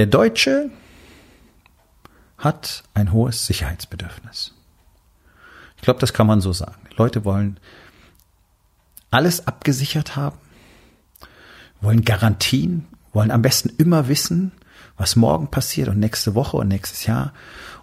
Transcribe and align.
Der 0.00 0.06
Deutsche 0.06 0.70
hat 2.38 2.84
ein 2.94 3.12
hohes 3.12 3.44
Sicherheitsbedürfnis. 3.44 4.54
Ich 5.76 5.82
glaube, 5.82 6.00
das 6.00 6.14
kann 6.14 6.26
man 6.26 6.40
so 6.40 6.54
sagen. 6.54 6.80
Die 6.90 6.96
Leute 6.96 7.26
wollen 7.26 7.60
alles 9.10 9.46
abgesichert 9.46 10.16
haben, 10.16 10.38
wollen 11.82 12.02
Garantien, 12.02 12.88
wollen 13.12 13.30
am 13.30 13.42
besten 13.42 13.68
immer 13.76 14.08
wissen, 14.08 14.52
was 14.96 15.16
morgen 15.16 15.50
passiert 15.50 15.88
und 15.90 15.98
nächste 15.98 16.34
Woche 16.34 16.56
und 16.56 16.68
nächstes 16.68 17.04
Jahr 17.04 17.34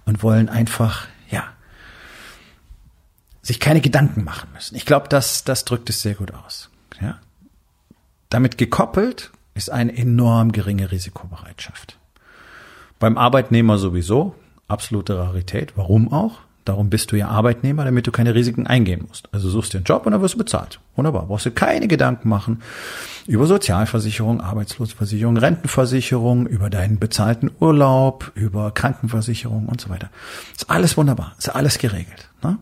und 0.06 0.24
wollen 0.24 0.50
einfach, 0.50 1.06
ja, 1.30 1.44
sich 3.44 3.60
keine 3.60 3.80
Gedanken 3.82 4.24
machen 4.24 4.50
müssen. 4.54 4.76
Ich 4.76 4.88
glaube, 4.88 5.08
das, 5.08 5.44
das 5.44 5.66
drückt 5.66 5.92
es 5.92 6.02
sehr 6.02 6.16
gut 6.16 6.34
aus. 6.34 6.72
Ja. 7.00 7.20
Damit 8.30 8.58
gekoppelt 8.58 9.30
ist 9.54 9.70
eine 9.70 9.96
enorm 9.96 10.52
geringe 10.52 10.90
Risikobereitschaft. 10.90 11.97
Beim 13.00 13.18
Arbeitnehmer 13.18 13.78
sowieso, 13.78 14.36
absolute 14.68 15.18
Rarität. 15.18 15.74
Warum 15.76 16.12
auch? 16.12 16.40
Darum 16.68 16.90
bist 16.90 17.14
du 17.14 17.16
ja 17.16 17.30
Arbeitnehmer, 17.30 17.86
damit 17.86 18.08
du 18.08 18.12
keine 18.12 18.36
Risiken 18.36 18.68
eingehen 18.68 19.06
musst. 19.08 19.30
Also 19.32 19.50
suchst 19.50 19.74
dir 19.74 19.78
einen 19.78 19.86
Job 19.86 20.06
und 20.06 20.12
dann 20.12 20.22
wirst 20.22 20.34
du 20.34 20.38
bezahlt. 20.38 20.82
Wunderbar. 20.98 21.28
Brauchst 21.28 21.46
du 21.46 21.52
keine 21.52 21.88
Gedanken 21.88 22.28
machen 22.28 22.62
über 23.26 23.46
Sozialversicherung, 23.46 24.42
Arbeitslosenversicherung, 24.42 25.38
Rentenversicherung, 25.38 26.46
über 26.46 26.70
deinen 26.70 27.00
bezahlten 27.00 27.52
Urlaub, 27.62 28.32
über 28.36 28.72
Krankenversicherung 28.72 29.68
und 29.68 29.80
so 29.80 29.90
weiter. 29.90 30.10
Ist 30.56 30.70
alles 30.70 30.98
wunderbar. 30.98 31.36
Ist 31.38 31.56
alles 31.56 31.78
geregelt. 31.78 32.30
Ne? 32.44 32.58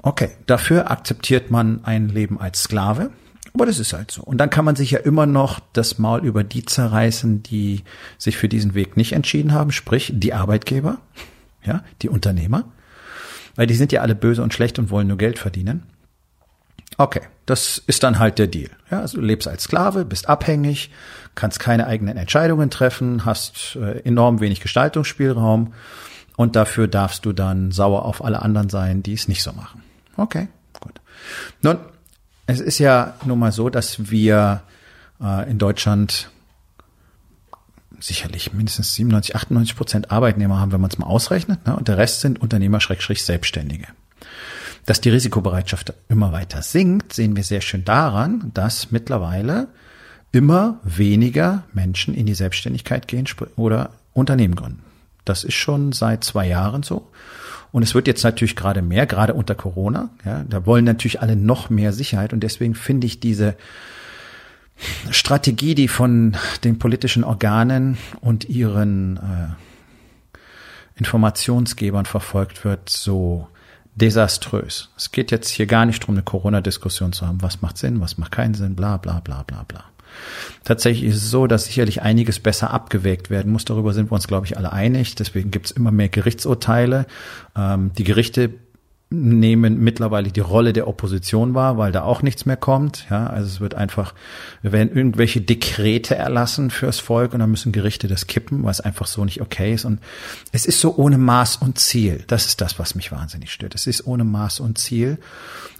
Okay. 0.00 0.30
Dafür 0.46 0.90
akzeptiert 0.90 1.50
man 1.50 1.84
ein 1.84 2.08
Leben 2.08 2.40
als 2.40 2.62
Sklave. 2.62 3.10
Aber 3.54 3.66
das 3.66 3.78
ist 3.78 3.92
halt 3.92 4.10
so. 4.10 4.22
Und 4.22 4.38
dann 4.38 4.50
kann 4.50 4.64
man 4.64 4.76
sich 4.76 4.92
ja 4.92 5.00
immer 5.00 5.26
noch 5.26 5.60
das 5.72 5.98
Maul 5.98 6.24
über 6.24 6.44
die 6.44 6.64
zerreißen, 6.64 7.42
die 7.42 7.82
sich 8.16 8.36
für 8.36 8.48
diesen 8.48 8.74
Weg 8.74 8.96
nicht 8.96 9.12
entschieden 9.12 9.52
haben, 9.52 9.72
sprich 9.72 10.12
die 10.14 10.34
Arbeitgeber, 10.34 10.98
ja, 11.64 11.82
die 12.02 12.08
Unternehmer, 12.08 12.64
weil 13.56 13.66
die 13.66 13.74
sind 13.74 13.92
ja 13.92 14.02
alle 14.02 14.14
böse 14.14 14.42
und 14.42 14.54
schlecht 14.54 14.78
und 14.78 14.90
wollen 14.90 15.08
nur 15.08 15.18
Geld 15.18 15.38
verdienen. 15.38 15.82
Okay, 16.96 17.22
das 17.46 17.82
ist 17.86 18.02
dann 18.02 18.18
halt 18.18 18.38
der 18.38 18.46
Deal. 18.46 18.70
Ja, 18.90 19.00
also 19.00 19.18
du 19.18 19.24
lebst 19.24 19.48
als 19.48 19.64
Sklave, 19.64 20.04
bist 20.04 20.28
abhängig, 20.28 20.90
kannst 21.34 21.58
keine 21.58 21.86
eigenen 21.86 22.16
Entscheidungen 22.16 22.70
treffen, 22.70 23.24
hast 23.24 23.76
äh, 23.76 24.00
enorm 24.00 24.40
wenig 24.40 24.60
Gestaltungsspielraum 24.60 25.72
und 26.36 26.56
dafür 26.56 26.88
darfst 26.88 27.24
du 27.24 27.32
dann 27.32 27.72
sauer 27.72 28.04
auf 28.04 28.24
alle 28.24 28.42
anderen 28.42 28.68
sein, 28.68 29.02
die 29.02 29.14
es 29.14 29.28
nicht 29.28 29.42
so 29.42 29.52
machen. 29.52 29.82
Okay, 30.16 30.48
gut. 30.80 31.00
Nun, 31.62 31.78
es 32.50 32.60
ist 32.60 32.78
ja 32.78 33.14
nun 33.24 33.38
mal 33.38 33.52
so, 33.52 33.70
dass 33.70 34.10
wir 34.10 34.62
äh, 35.22 35.50
in 35.50 35.58
Deutschland 35.58 36.30
sicherlich 38.00 38.52
mindestens 38.52 38.94
97, 38.94 39.36
98 39.36 39.76
Prozent 39.76 40.10
Arbeitnehmer 40.10 40.58
haben, 40.58 40.72
wenn 40.72 40.80
man 40.80 40.90
es 40.90 40.98
mal 40.98 41.06
ausrechnet, 41.06 41.66
ne? 41.66 41.76
und 41.76 41.88
der 41.88 41.98
Rest 41.98 42.20
sind 42.20 42.40
Unternehmer-Selbstständige. 42.40 43.88
Dass 44.86 45.00
die 45.00 45.10
Risikobereitschaft 45.10 45.92
immer 46.08 46.32
weiter 46.32 46.62
sinkt, 46.62 47.12
sehen 47.12 47.36
wir 47.36 47.44
sehr 47.44 47.60
schön 47.60 47.84
daran, 47.84 48.50
dass 48.54 48.90
mittlerweile 48.90 49.68
immer 50.32 50.80
weniger 50.82 51.64
Menschen 51.72 52.14
in 52.14 52.26
die 52.26 52.34
Selbstständigkeit 52.34 53.06
gehen 53.06 53.26
oder 53.56 53.90
Unternehmen 54.14 54.54
gründen. 54.54 54.82
Das 55.24 55.44
ist 55.44 55.54
schon 55.54 55.92
seit 55.92 56.24
zwei 56.24 56.46
Jahren 56.48 56.82
so. 56.82 57.10
Und 57.72 57.82
es 57.82 57.94
wird 57.94 58.06
jetzt 58.06 58.24
natürlich 58.24 58.56
gerade 58.56 58.82
mehr, 58.82 59.06
gerade 59.06 59.34
unter 59.34 59.54
Corona. 59.54 60.10
Ja, 60.24 60.44
da 60.48 60.66
wollen 60.66 60.84
natürlich 60.84 61.20
alle 61.20 61.36
noch 61.36 61.70
mehr 61.70 61.92
Sicherheit. 61.92 62.32
Und 62.32 62.40
deswegen 62.40 62.74
finde 62.74 63.06
ich 63.06 63.20
diese 63.20 63.56
Strategie, 65.10 65.74
die 65.74 65.88
von 65.88 66.36
den 66.64 66.78
politischen 66.78 67.22
Organen 67.22 67.98
und 68.20 68.48
ihren 68.48 69.18
äh, 69.18 70.38
Informationsgebern 70.96 72.06
verfolgt 72.06 72.64
wird, 72.64 72.88
so 72.88 73.48
desaströs. 73.94 74.90
Es 74.96 75.12
geht 75.12 75.30
jetzt 75.30 75.48
hier 75.48 75.66
gar 75.66 75.84
nicht 75.84 76.02
darum, 76.02 76.14
eine 76.14 76.22
Corona-Diskussion 76.22 77.12
zu 77.12 77.26
haben. 77.26 77.42
Was 77.42 77.62
macht 77.62 77.78
Sinn, 77.78 78.00
was 78.00 78.18
macht 78.18 78.32
keinen 78.32 78.54
Sinn, 78.54 78.74
bla 78.74 78.96
bla 78.96 79.20
bla 79.20 79.42
bla 79.42 79.64
bla. 79.66 79.84
Tatsächlich 80.64 81.10
ist 81.10 81.16
es 81.16 81.30
so, 81.30 81.46
dass 81.46 81.64
sicherlich 81.64 82.02
einiges 82.02 82.40
besser 82.40 82.70
abgewägt 82.70 83.30
werden 83.30 83.52
muss. 83.52 83.64
Darüber 83.64 83.92
sind 83.92 84.10
wir 84.10 84.14
uns, 84.14 84.28
glaube 84.28 84.46
ich, 84.46 84.56
alle 84.56 84.72
einig. 84.72 85.14
Deswegen 85.14 85.50
gibt 85.50 85.66
es 85.66 85.72
immer 85.72 85.90
mehr 85.90 86.08
Gerichtsurteile. 86.08 87.06
Ähm, 87.56 87.92
die 87.96 88.04
Gerichte 88.04 88.50
nehmen 89.12 89.80
mittlerweile 89.80 90.30
die 90.30 90.40
Rolle 90.40 90.72
der 90.72 90.86
Opposition 90.86 91.54
wahr, 91.54 91.76
weil 91.76 91.90
da 91.90 92.02
auch 92.02 92.22
nichts 92.22 92.46
mehr 92.46 92.56
kommt. 92.56 93.06
Ja, 93.10 93.26
also 93.26 93.48
es 93.48 93.60
wird 93.60 93.74
einfach, 93.74 94.14
wir 94.62 94.70
werden 94.70 94.94
irgendwelche 94.94 95.40
Dekrete 95.40 96.14
erlassen 96.14 96.70
fürs 96.70 97.00
Volk 97.00 97.34
und 97.34 97.40
dann 97.40 97.50
müssen 97.50 97.72
Gerichte 97.72 98.06
das 98.06 98.28
kippen, 98.28 98.62
weil 98.62 98.70
es 98.70 98.80
einfach 98.80 99.08
so 99.08 99.24
nicht 99.24 99.40
okay 99.40 99.74
ist. 99.74 99.84
Und 99.84 99.98
es 100.52 100.64
ist 100.64 100.80
so 100.80 100.94
ohne 100.96 101.18
Maß 101.18 101.56
und 101.56 101.80
Ziel. 101.80 102.22
Das 102.28 102.46
ist 102.46 102.60
das, 102.60 102.78
was 102.78 102.94
mich 102.94 103.10
wahnsinnig 103.10 103.50
stört. 103.52 103.74
Es 103.74 103.88
ist 103.88 104.06
ohne 104.06 104.22
Maß 104.22 104.60
und 104.60 104.78
Ziel. 104.78 105.18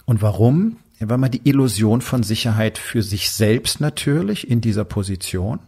Und 0.03 0.21
warum? 0.21 0.77
Ja, 1.01 1.09
weil 1.09 1.17
man 1.17 1.31
die 1.31 1.41
Illusion 1.43 2.01
von 2.01 2.21
Sicherheit 2.21 2.77
für 2.77 3.01
sich 3.01 3.31
selbst 3.31 3.81
natürlich 3.81 4.47
in 4.49 4.61
dieser 4.61 4.85
Position, 4.85 5.59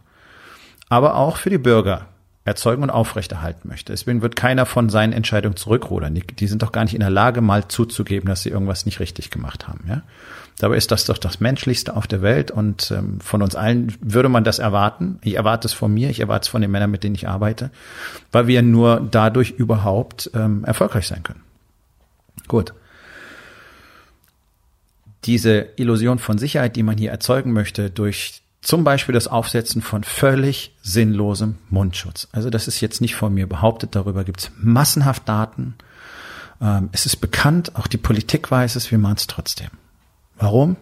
aber 0.88 1.16
auch 1.16 1.38
für 1.38 1.50
die 1.50 1.58
Bürger 1.58 2.06
erzeugen 2.44 2.84
und 2.84 2.90
aufrechterhalten 2.90 3.68
möchte. 3.68 3.92
Deswegen 3.92 4.22
wird 4.22 4.36
keiner 4.36 4.64
von 4.64 4.90
seinen 4.90 5.12
Entscheidungen 5.12 5.56
zurückrudern. 5.56 6.14
Die, 6.14 6.24
die, 6.24 6.46
sind 6.46 6.62
doch 6.62 6.70
gar 6.70 6.84
nicht 6.84 6.94
in 6.94 7.00
der 7.00 7.10
Lage, 7.10 7.40
mal 7.40 7.66
zuzugeben, 7.66 8.28
dass 8.28 8.42
sie 8.42 8.50
irgendwas 8.50 8.86
nicht 8.86 9.00
richtig 9.00 9.30
gemacht 9.30 9.66
haben. 9.66 9.84
Ja? 9.88 10.02
Dabei 10.58 10.76
ist 10.76 10.92
das 10.92 11.06
doch 11.06 11.18
das 11.18 11.40
Menschlichste 11.40 11.96
auf 11.96 12.06
der 12.06 12.22
Welt 12.22 12.52
und 12.52 12.92
ähm, 12.92 13.18
von 13.20 13.42
uns 13.42 13.56
allen 13.56 13.92
würde 14.00 14.28
man 14.28 14.44
das 14.44 14.60
erwarten. 14.60 15.18
Ich 15.22 15.34
erwarte 15.34 15.66
es 15.66 15.72
von 15.72 15.92
mir, 15.92 16.10
ich 16.10 16.20
erwarte 16.20 16.44
es 16.44 16.48
von 16.48 16.60
den 16.60 16.70
Männern, 16.70 16.92
mit 16.92 17.02
denen 17.02 17.16
ich 17.16 17.26
arbeite, 17.26 17.70
weil 18.30 18.46
wir 18.46 18.62
nur 18.62 19.08
dadurch 19.10 19.50
überhaupt 19.50 20.30
ähm, 20.34 20.64
erfolgreich 20.64 21.08
sein 21.08 21.24
können. 21.24 21.40
Gut 22.46 22.72
diese 25.24 25.68
Illusion 25.76 26.18
von 26.18 26.38
Sicherheit, 26.38 26.76
die 26.76 26.82
man 26.82 26.98
hier 26.98 27.10
erzeugen 27.10 27.52
möchte, 27.52 27.90
durch 27.90 28.42
zum 28.60 28.82
Beispiel 28.82 29.12
das 29.12 29.28
Aufsetzen 29.28 29.82
von 29.82 30.04
völlig 30.04 30.74
sinnlosem 30.82 31.56
Mundschutz. 31.68 32.28
Also 32.32 32.50
das 32.50 32.66
ist 32.66 32.80
jetzt 32.80 33.00
nicht 33.00 33.14
von 33.14 33.34
mir 33.34 33.46
behauptet, 33.46 33.94
darüber 33.94 34.24
gibt 34.24 34.40
es 34.40 34.50
massenhaft 34.56 35.28
Daten. 35.28 35.74
Ähm, 36.60 36.88
es 36.92 37.04
ist 37.04 37.16
bekannt, 37.16 37.76
auch 37.76 37.86
die 37.86 37.98
Politik 37.98 38.50
weiß 38.50 38.76
es, 38.76 38.90
wir 38.90 38.98
machen 38.98 39.16
es 39.18 39.26
trotzdem. 39.26 39.68
Warum? 40.36 40.76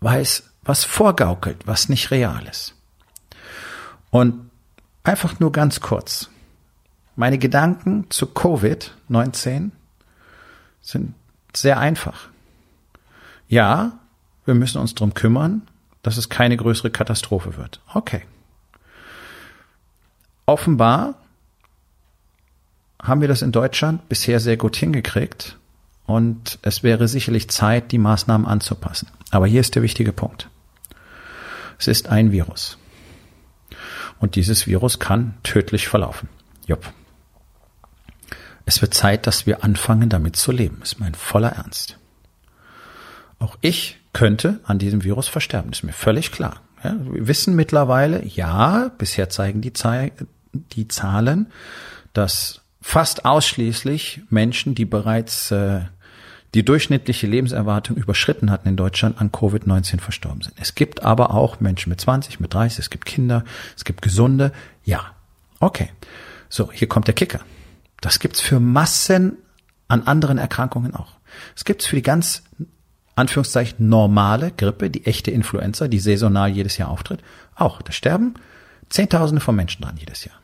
Weil 0.00 0.20
es 0.20 0.44
was 0.62 0.84
vorgaukelt, 0.84 1.66
was 1.66 1.88
nicht 1.88 2.10
real 2.10 2.46
ist. 2.46 2.74
Und 4.10 4.50
einfach 5.02 5.40
nur 5.40 5.52
ganz 5.52 5.80
kurz. 5.80 6.28
Meine 7.16 7.38
Gedanken 7.38 8.06
zu 8.10 8.26
Covid-19 8.26 9.70
sind 10.82 11.14
sehr 11.54 11.78
einfach. 11.78 12.28
Ja, 13.48 13.98
wir 14.44 14.54
müssen 14.54 14.80
uns 14.80 14.94
drum 14.94 15.14
kümmern, 15.14 15.62
dass 16.02 16.16
es 16.16 16.28
keine 16.28 16.56
größere 16.56 16.90
Katastrophe 16.90 17.56
wird. 17.56 17.80
Okay. 17.92 18.22
Offenbar 20.46 21.14
haben 23.02 23.20
wir 23.20 23.28
das 23.28 23.42
in 23.42 23.52
Deutschland 23.52 24.08
bisher 24.08 24.40
sehr 24.40 24.56
gut 24.56 24.76
hingekriegt 24.76 25.58
und 26.06 26.58
es 26.62 26.82
wäre 26.82 27.08
sicherlich 27.08 27.48
Zeit, 27.50 27.92
die 27.92 27.98
Maßnahmen 27.98 28.46
anzupassen. 28.46 29.08
Aber 29.30 29.46
hier 29.46 29.60
ist 29.60 29.74
der 29.74 29.82
wichtige 29.82 30.12
Punkt. 30.12 30.48
Es 31.78 31.86
ist 31.86 32.08
ein 32.08 32.32
Virus. 32.32 32.78
Und 34.18 34.34
dieses 34.34 34.66
Virus 34.66 34.98
kann 34.98 35.34
tödlich 35.42 35.86
verlaufen. 35.86 36.28
Jupp. 36.66 36.92
Es 38.64 38.82
wird 38.82 38.94
Zeit, 38.94 39.26
dass 39.26 39.46
wir 39.46 39.64
anfangen, 39.64 40.08
damit 40.08 40.36
zu 40.36 40.50
leben. 40.50 40.80
ist 40.82 40.98
mein 40.98 41.14
voller 41.14 41.50
Ernst. 41.52 41.98
Auch 43.38 43.56
ich 43.60 43.98
könnte 44.12 44.60
an 44.64 44.78
diesem 44.78 45.04
Virus 45.04 45.28
versterben, 45.28 45.72
ist 45.72 45.84
mir 45.84 45.92
völlig 45.92 46.32
klar. 46.32 46.60
Ja, 46.82 46.96
wir 47.10 47.26
wissen 47.26 47.56
mittlerweile, 47.56 48.24
ja, 48.24 48.90
bisher 48.98 49.28
zeigen 49.30 49.60
die, 49.60 49.72
Zei 49.72 50.12
die 50.52 50.88
Zahlen, 50.88 51.48
dass 52.12 52.62
fast 52.80 53.24
ausschließlich 53.24 54.22
Menschen, 54.30 54.74
die 54.74 54.84
bereits 54.84 55.50
äh, 55.50 55.80
die 56.54 56.64
durchschnittliche 56.64 57.26
Lebenserwartung 57.26 57.96
überschritten 57.96 58.50
hatten 58.50 58.68
in 58.68 58.76
Deutschland, 58.76 59.20
an 59.20 59.30
Covid-19 59.30 60.00
verstorben 60.00 60.40
sind. 60.42 60.54
Es 60.58 60.74
gibt 60.74 61.02
aber 61.02 61.34
auch 61.34 61.60
Menschen 61.60 61.90
mit 61.90 62.00
20, 62.00 62.40
mit 62.40 62.54
30, 62.54 62.78
es 62.78 62.90
gibt 62.90 63.04
Kinder, 63.04 63.44
es 63.76 63.84
gibt 63.84 64.00
Gesunde. 64.00 64.52
Ja, 64.84 65.12
okay. 65.60 65.90
So, 66.48 66.72
hier 66.72 66.88
kommt 66.88 67.06
der 67.06 67.14
Kicker. 67.14 67.40
Das 68.00 68.20
gibt's 68.20 68.40
für 68.40 68.60
Massen 68.60 69.36
an 69.88 70.04
anderen 70.04 70.38
Erkrankungen 70.38 70.94
auch. 70.94 71.18
Es 71.54 71.64
gibt's 71.64 71.86
für 71.86 71.96
die 71.96 72.02
ganz 72.02 72.42
Anführungszeichen 73.18 73.88
normale 73.88 74.52
Grippe, 74.56 74.90
die 74.90 75.06
echte 75.06 75.30
Influenza, 75.30 75.88
die 75.88 75.98
saisonal 75.98 76.50
jedes 76.50 76.78
Jahr 76.78 76.90
auftritt, 76.90 77.20
auch. 77.54 77.82
Da 77.82 77.92
sterben 77.92 78.34
Zehntausende 78.88 79.40
von 79.40 79.54
Menschen 79.56 79.82
dran 79.82 79.96
jedes 79.98 80.24
Jahr. 80.24 80.36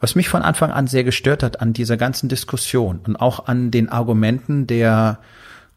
Was 0.00 0.14
mich 0.14 0.28
von 0.28 0.42
Anfang 0.42 0.72
an 0.72 0.88
sehr 0.88 1.04
gestört 1.04 1.42
hat 1.42 1.60
an 1.60 1.72
dieser 1.72 1.96
ganzen 1.96 2.28
Diskussion 2.28 3.00
und 3.06 3.16
auch 3.16 3.46
an 3.46 3.70
den 3.70 3.88
Argumenten 3.88 4.66
der 4.66 5.20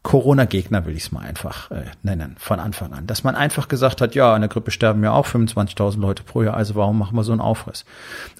Corona-Gegner, 0.06 0.86
will 0.86 0.96
ich 0.96 1.02
es 1.02 1.10
mal 1.10 1.22
einfach 1.26 1.68
äh, 1.72 1.82
nennen, 2.04 2.36
von 2.38 2.60
Anfang 2.60 2.92
an. 2.92 3.08
Dass 3.08 3.24
man 3.24 3.34
einfach 3.34 3.66
gesagt 3.66 4.00
hat, 4.00 4.14
ja, 4.14 4.32
an 4.32 4.40
der 4.40 4.48
Grippe 4.48 4.70
sterben 4.70 5.02
ja 5.02 5.10
auch 5.10 5.26
25.000 5.26 5.98
Leute 5.98 6.22
pro 6.22 6.44
Jahr, 6.44 6.56
also 6.56 6.76
warum 6.76 6.96
machen 6.96 7.16
wir 7.16 7.24
so 7.24 7.32
einen 7.32 7.40
Aufriss? 7.40 7.84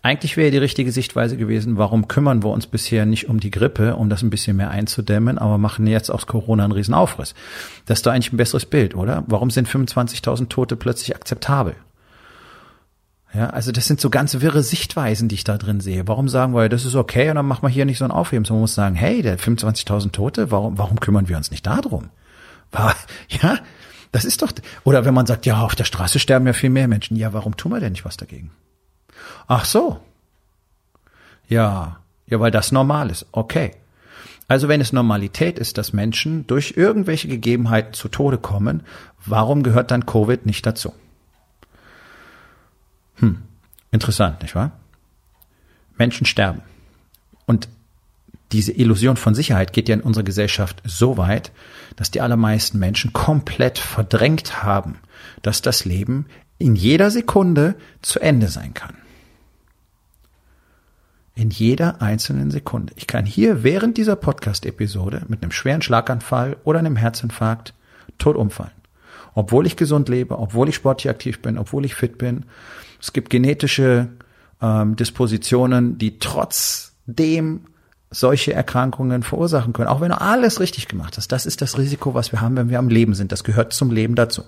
Eigentlich 0.01 0.37
wäre 0.37 0.53
die 0.53 0.59
richtige 0.59 0.93
Sichtweise 0.93 1.37
gewesen, 1.37 1.77
warum 1.77 2.07
kümmern 2.07 2.45
wir 2.45 2.51
uns 2.51 2.69
bisher 2.69 3.05
nicht 3.05 3.29
um 3.29 3.41
die 3.41 3.51
Grippe, 3.51 3.97
um 3.97 4.09
das 4.09 4.23
ein 4.23 4.31
bisschen 4.31 4.57
mehr 4.57 4.71
einzudämmen, 4.71 5.39
aber 5.39 5.59
machen 5.59 5.89
jetzt 5.89 6.09
aus 6.09 6.29
Corona 6.29 6.63
einen 6.63 6.73
riesen 6.73 6.95
Aufriss. 6.95 7.35
Das 7.87 7.99
ist 7.99 8.07
doch 8.07 8.13
eigentlich 8.13 8.33
ein 8.33 8.37
besseres 8.37 8.65
Bild, 8.65 8.95
oder? 8.95 9.25
Warum 9.27 9.51
sind 9.51 9.69
25.000 9.69 10.49
Tote 10.49 10.77
plötzlich 10.77 11.17
akzeptabel? 11.17 11.75
Ja, 13.37 13.51
also 13.51 13.71
das 13.71 13.87
sind 13.87 14.01
so 14.01 14.09
ganz 14.09 14.41
wirre 14.41 14.63
Sichtweisen, 14.63 15.29
die 15.29 15.35
ich 15.35 15.45
da 15.45 15.59
drin 15.59 15.81
sehe. 15.81 16.09
Warum 16.09 16.27
sagen 16.27 16.55
wir, 16.55 16.71
das 16.71 16.87
ist 16.87 16.95
okay 16.95 17.29
und 17.29 17.37
dann 17.37 17.45
machen 17.45 17.63
wir 17.65 17.69
hier 17.69 17.85
nicht 17.85 17.99
so 17.99 18.07
ein 18.07 18.11
Aufheben? 18.11 18.47
Man 18.49 18.61
muss 18.61 18.75
sagen, 18.75 18.95
hey, 18.95 19.21
der 19.21 19.39
25.000 19.39 20.11
Tote, 20.13 20.51
warum, 20.51 20.79
warum 20.79 20.99
kümmern 21.01 21.29
wir 21.29 21.37
uns 21.37 21.51
nicht 21.51 21.67
darum? 21.67 22.09
Ja, 23.29 23.59
das 24.13 24.25
ist 24.25 24.41
doch, 24.43 24.53
oder 24.85 25.05
wenn 25.05 25.15
man 25.15 25.27
sagt, 25.27 25.45
ja, 25.45 25.61
auf 25.61 25.75
der 25.75 25.85
Straße 25.85 26.19
sterben 26.19 26.47
ja 26.47 26.53
viel 26.53 26.71
mehr 26.71 26.89
Menschen. 26.89 27.17
Ja, 27.17 27.33
warum 27.33 27.57
tun 27.57 27.73
wir 27.73 27.81
denn 27.81 27.93
nicht 27.93 28.05
was 28.05 28.17
dagegen? 28.17 28.51
Ach 29.47 29.65
so. 29.65 30.01
Ja, 31.49 31.99
ja, 32.27 32.41
weil 32.41 32.51
das 32.51 32.73
normal 32.73 33.11
ist. 33.11 33.27
Okay. 33.33 33.73
Also 34.49 34.69
wenn 34.69 34.81
es 34.81 34.93
Normalität 34.93 35.59
ist, 35.59 35.77
dass 35.77 35.93
Menschen 35.93 36.47
durch 36.47 36.75
irgendwelche 36.77 37.29
Gegebenheiten 37.29 37.93
zu 37.93 38.09
Tode 38.09 38.39
kommen, 38.39 38.83
warum 39.25 39.63
gehört 39.63 39.91
dann 39.91 40.07
Covid 40.07 40.47
nicht 40.47 40.65
dazu? 40.65 40.93
Hm, 43.17 43.43
interessant, 43.91 44.43
nicht 44.43 44.55
wahr? 44.55 44.73
Menschen 45.97 46.27
sterben. 46.27 46.63
Und 47.47 47.69
diese 48.53 48.73
Illusion 48.73 49.17
von 49.17 49.35
Sicherheit 49.35 49.73
geht 49.73 49.89
ja 49.89 49.95
in 49.95 50.01
unserer 50.01 50.25
Gesellschaft 50.25 50.83
so 50.85 51.17
weit, 51.17 51.51
dass 51.97 52.11
die 52.11 52.21
allermeisten 52.21 52.79
Menschen 52.79 53.13
komplett 53.13 53.79
verdrängt 53.79 54.63
haben, 54.63 54.99
dass 55.43 55.63
das 55.63 55.85
Leben 55.85 56.27
in 56.59 56.77
jeder 56.77 57.11
Sekunde 57.11 57.75
zu 58.03 58.21
Ende 58.21 58.49
sein 58.49 58.73
kann. 58.73 58.97
In 61.35 61.51
jeder 61.51 62.01
einzelnen 62.01 62.51
Sekunde. 62.51 62.95
Ich 62.97 63.07
kann 63.07 63.27
hier 63.27 63.63
während 63.63 63.99
dieser 63.99 64.17
Podcast-Episode 64.17 65.27
mit 65.29 65.43
einem 65.43 65.53
schweren 65.53 65.83
Schlaganfall 65.83 66.57
oder 66.65 66.79
einem 66.79 66.97
Herzinfarkt 66.97 67.75
tot 68.17 68.37
umfallen. 68.37 68.71
Obwohl 69.35 69.67
ich 69.67 69.77
gesund 69.77 70.09
lebe, 70.09 70.39
obwohl 70.39 70.71
ich 70.71 70.77
sportlich 70.77 71.11
aktiv 71.11 71.43
bin, 71.43 71.59
obwohl 71.59 71.85
ich 71.85 71.95
fit 71.95 72.17
bin, 72.17 72.47
es 73.01 73.13
gibt 73.13 73.31
genetische 73.31 74.09
ähm, 74.61 74.97
Dispositionen, 74.97 75.99
die 75.99 76.19
trotzdem 76.19 77.67
solche 78.11 78.53
Erkrankungen 78.53 79.23
verursachen 79.23 79.73
können, 79.73 79.89
auch 79.89 80.01
wenn 80.01 80.11
du 80.11 80.21
alles 80.21 80.61
richtig 80.61 80.89
gemacht 80.89 81.17
hast. 81.17 81.33
Das 81.33 81.45
ist 81.45 81.61
das 81.61 81.77
Risiko, 81.77 82.15
was 82.15 82.33
wir 82.33 82.41
haben, 82.41 82.57
wenn 82.57 82.71
wir 82.71 82.79
am 82.79 82.89
Leben 82.89 83.15
sind. 83.15 83.33
Das 83.33 83.45
gehört 83.45 83.73
zum 83.73 83.91
Leben 83.91 84.15
dazu. 84.15 84.45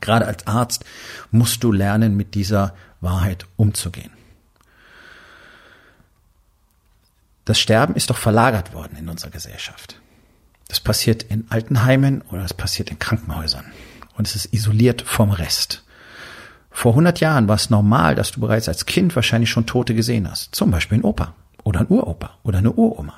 Gerade 0.00 0.26
als 0.26 0.46
Arzt 0.46 0.84
musst 1.30 1.62
du 1.62 1.72
lernen, 1.72 2.16
mit 2.16 2.34
dieser 2.34 2.74
Wahrheit 3.00 3.46
umzugehen. 3.56 4.10
Das 7.44 7.58
Sterben 7.58 7.94
ist 7.94 8.08
doch 8.10 8.16
verlagert 8.16 8.72
worden 8.72 8.96
in 8.98 9.08
unserer 9.08 9.30
Gesellschaft. 9.30 10.00
Das 10.68 10.80
passiert 10.80 11.22
in 11.24 11.46
Altenheimen 11.50 12.22
oder 12.30 12.42
es 12.44 12.54
passiert 12.54 12.90
in 12.90 12.98
Krankenhäusern. 12.98 13.66
Und 14.16 14.26
es 14.26 14.34
ist 14.34 14.52
isoliert 14.54 15.02
vom 15.02 15.30
Rest. 15.30 15.84
Vor 16.76 16.92
100 16.92 17.20
Jahren 17.20 17.46
war 17.46 17.54
es 17.54 17.70
normal, 17.70 18.16
dass 18.16 18.32
du 18.32 18.40
bereits 18.40 18.68
als 18.68 18.84
Kind 18.84 19.14
wahrscheinlich 19.14 19.48
schon 19.48 19.64
Tote 19.64 19.94
gesehen 19.94 20.28
hast. 20.28 20.54
Zum 20.56 20.72
Beispiel 20.72 20.98
ein 20.98 21.04
Opa 21.04 21.32
oder 21.62 21.80
ein 21.80 21.86
Uropa 21.88 22.36
oder 22.42 22.58
eine 22.58 22.72
Uroma. 22.72 23.14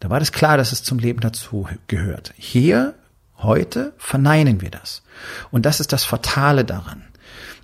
Da 0.00 0.08
war 0.08 0.18
das 0.18 0.32
klar, 0.32 0.56
dass 0.56 0.72
es 0.72 0.82
zum 0.82 0.98
Leben 0.98 1.20
dazu 1.20 1.68
gehört. 1.88 2.32
Hier, 2.36 2.94
heute, 3.36 3.92
verneinen 3.98 4.62
wir 4.62 4.70
das. 4.70 5.02
Und 5.50 5.66
das 5.66 5.78
ist 5.78 5.92
das 5.92 6.04
Fatale 6.04 6.64
daran. 6.64 7.04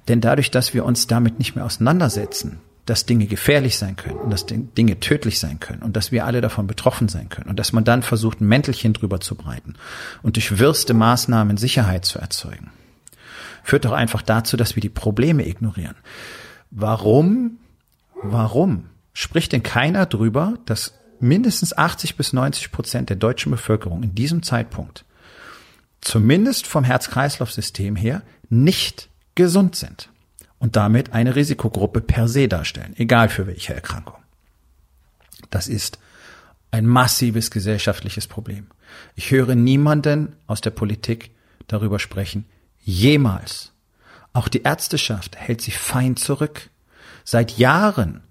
Denn 0.07 0.21
dadurch, 0.21 0.51
dass 0.51 0.75
wir 0.75 0.85
uns 0.85 1.07
damit 1.07 1.39
nicht 1.39 1.57
mehr 1.57 1.65
auseinandersetzen, 1.65 2.61
dass 2.85 3.07
Dinge 3.07 3.27
gefährlich 3.27 3.79
sein 3.79 3.97
können 3.97 4.19
und 4.19 4.31
dass 4.31 4.45
Dinge 4.47 5.01
tödlich 5.01 5.41
sein 5.41 5.61
können 5.61 5.83
und 5.83 5.97
dass 5.97 6.13
wir 6.13 6.27
alle 6.27 6.43
davon 6.43 6.67
betroffen 6.67 7.09
sein 7.09 7.31
können 7.31 7.49
und 7.49 7.59
dass 7.59 7.73
man 7.73 7.85
dann 7.85 8.03
versucht, 8.03 8.43
ein 8.43 8.49
Mäntelchen 8.49 8.93
drüber 8.93 9.19
zu 9.19 9.35
breiten 9.35 9.75
und 10.23 10.37
durch 10.37 10.59
wirste 10.59 10.93
Maßnahmen 10.93 11.57
Sicherheit 11.57 12.05
zu 12.05 12.19
erzeugen 12.19 12.71
führt 13.65 13.85
doch 13.85 13.93
einfach 13.93 14.23
dazu, 14.23 14.57
dass 14.57 14.77
wir 14.77 14.81
die 14.81 14.89
Probleme 14.89 15.47
ignorieren. 15.49 15.97
Warum, 16.71 17.59
warum 18.23 18.91
spricht 19.13 19.53
denn 19.53 19.63
keiner 19.63 20.07
drüber, 20.07 20.55
dass 20.67 20.95
mindestens 21.19 21.77
80 21.77 22.17
bis 22.17 22.33
90 22.33 22.71
Prozent 22.71 23.09
der 23.09 23.17
deutschen 23.17 23.51
Bevölkerung 23.51 24.03
in 24.03 24.15
diesem 24.15 24.43
Zeitpunkt 24.43 25.05
zumindest 26.01 26.67
vom 26.67 26.85
Herz-Kreislauf-System 26.85 27.97
her 27.97 28.23
nicht 28.51 29.09
gesund 29.35 29.75
sind 29.75 30.11
und 30.59 30.77
damit 30.77 31.13
eine 31.13 31.35
Risikogruppe 31.35 32.03
per 32.03 32.29
se 32.29 32.47
darstellen, 32.47 32.95
egal 32.97 33.31
für 33.31 33.47
welche 33.47 33.75
Erkrankung. 33.75 34.17
Das 35.51 35.67
ist 35.67 35.99
ein 36.71 36.87
massives 36.87 37.51
gesellschaftliches 37.51 38.27
Problem. 38.27 38.67
Ich 39.15 39.31
höre 39.31 39.55
niemanden 39.55 40.37
aus 40.47 40.61
der 40.61 40.71
Politik 40.71 41.31
darüber 41.67 41.99
sprechen, 41.99 42.45
Jemals. 42.85 43.73
Auch 44.33 44.49
die 44.49 44.63
Ärzteschaft 44.63 45.37
hält 45.37 45.61
sich 45.61 45.79
fein 45.79 46.17
zurück. 46.17 46.71
Seit 47.25 47.57
Jahren 47.57 48.23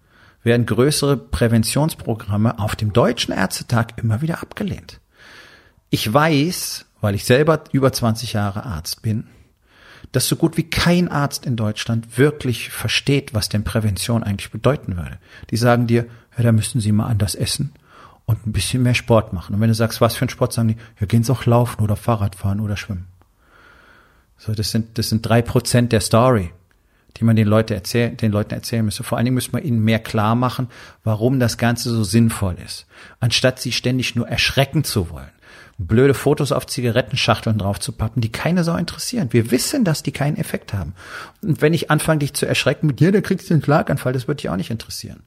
werden 0.44 0.66
größere 0.66 1.18
Präventionsprogramme 1.18 2.60
auf 2.60 2.76
dem 2.76 2.94
Deutschen 2.94 3.34
Ärztetag 3.34 3.98
immer 3.98 4.22
wieder 4.22 4.42
abgelehnt. 4.42 5.00
Ich 5.90 6.12
weiß, 6.12 6.86
weil 7.02 7.16
ich 7.16 7.26
selber 7.26 7.64
über 7.72 7.92
20 7.92 8.34
Jahre 8.34 8.64
Arzt 8.64 9.02
bin, 9.02 9.28
dass 10.12 10.28
so 10.28 10.36
gut 10.36 10.58
wie 10.58 10.70
kein 10.70 11.10
Arzt 11.10 11.46
in 11.46 11.56
Deutschland 11.56 12.18
wirklich 12.18 12.70
versteht, 12.70 13.34
was 13.34 13.50
denn 13.50 13.64
Prävention 13.64 14.24
eigentlich 14.24 14.52
bedeuten 14.52 14.98
würde. 14.98 15.18
Die 15.50 15.58
sagen 15.58 15.88
dir, 15.88 16.06
ja, 16.38 16.44
da 16.44 16.52
müssten 16.52 16.80
Sie 16.80 16.92
mal 16.92 17.08
anders 17.08 17.36
essen 17.36 17.74
und 18.26 18.46
ein 18.46 18.54
bisschen 18.54 18.84
mehr 18.84 18.94
Sport 18.94 19.34
machen. 19.34 19.56
Und 19.56 19.62
wenn 19.62 19.70
du 19.70 19.76
sagst, 19.76 20.02
was 20.02 20.16
für 20.16 20.26
ein 20.26 20.30
Sport, 20.30 20.54
sagen 20.54 20.70
die, 20.70 20.78
ja, 21.00 21.08
gehen 21.08 21.24
Sie 21.24 21.32
auch 21.32 21.46
laufen 21.46 21.82
oder 21.82 21.96
Fahrrad 21.96 22.36
fahren 22.36 22.60
oder 22.60 22.78
schwimmen. 22.78 23.08
So, 24.46 24.54
das 24.54 24.72
sind, 24.72 24.98
das 24.98 25.08
sind 25.08 25.22
drei 25.22 25.42
Prozent 25.42 25.94
der 25.94 26.02
Story, 26.02 26.52
die 27.16 27.24
man 27.24 27.38
den, 27.38 27.48
Leute 27.48 27.76
erzähl, 27.76 28.10
den 28.10 28.34
Leuten 28.34 28.54
erzählen 28.54 28.84
müsste. 28.84 29.04
Vor 29.04 29.18
allen 29.18 29.24
Dingen 29.24 29.36
müsste 29.36 29.54
man 29.54 29.64
ihnen 29.64 29.82
mehr 29.82 30.00
klar 30.00 30.36
machen, 30.36 30.68
warum 31.06 31.40
das 31.40 31.58
Ganze 31.58 31.90
so 31.90 32.04
sinnvoll 32.04 32.58
ist. 32.66 32.86
Anstatt 33.22 33.62
sie 33.62 33.72
ständig 33.72 34.16
nur 34.16 34.28
erschrecken 34.28 34.84
zu 34.84 35.10
wollen. 35.10 35.30
Blöde 35.78 36.14
Fotos 36.14 36.52
auf 36.52 36.68
Zigarettenschachteln 36.68 37.58
draufzupappen, 37.58 38.22
die 38.22 38.34
keine 38.34 38.66
Sau 38.66 38.76
interessieren. 38.76 39.30
Wir 39.32 39.50
wissen, 39.50 39.86
dass 39.86 40.04
die 40.04 40.12
keinen 40.12 40.36
Effekt 40.36 40.74
haben. 40.74 40.94
Und 41.42 41.62
wenn 41.62 41.74
ich 41.74 41.90
anfange, 41.90 42.20
dich 42.20 42.34
zu 42.34 42.46
erschrecken 42.46 42.88
mit, 42.88 43.00
ja, 43.00 43.12
da 43.12 43.22
kriegst 43.22 43.50
du 43.50 43.54
einen 43.54 43.64
Schlaganfall, 43.64 44.12
das 44.12 44.28
wird 44.28 44.44
dich 44.44 44.50
auch 44.50 44.58
nicht 44.58 44.72
interessieren. 44.72 45.22